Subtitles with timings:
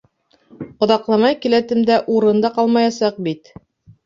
[0.85, 3.55] Оҙаҡламай келәтемдә урын да ҡалмаясаҡ бит.